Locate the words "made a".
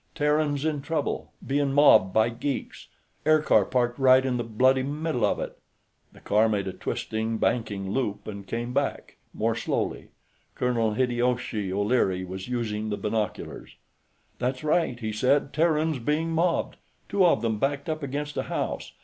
6.49-6.73